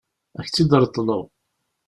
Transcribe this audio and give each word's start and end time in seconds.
Ad 0.39 0.43
k-tt-id-reḍleɣ. 0.45 1.23